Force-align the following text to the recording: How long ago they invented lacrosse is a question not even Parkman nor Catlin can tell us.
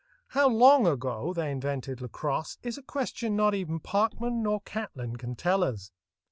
How 0.29 0.49
long 0.49 0.87
ago 0.87 1.31
they 1.31 1.51
invented 1.51 2.01
lacrosse 2.01 2.57
is 2.63 2.75
a 2.75 2.81
question 2.81 3.35
not 3.35 3.53
even 3.53 3.79
Parkman 3.79 4.41
nor 4.41 4.59
Catlin 4.61 5.15
can 5.15 5.35
tell 5.35 5.63
us. 5.63 5.91